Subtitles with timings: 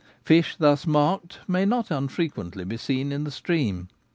[0.25, 3.87] Fish thus marked may not unfrequently be seen in the stream.